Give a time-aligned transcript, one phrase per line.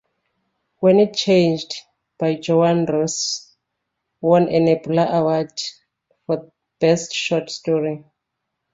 [0.79, 1.75] "When It Changed"
[2.17, 3.55] by Joanna Russ
[4.19, 5.51] won a Nebula Award
[6.25, 8.03] for Best Short Story.